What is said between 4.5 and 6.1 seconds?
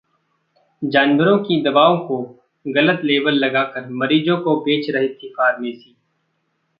बेच रही थी फार्मेसी